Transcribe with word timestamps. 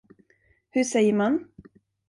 Hur 0.69 0.83
säger 0.83 1.13
man? 1.13 1.45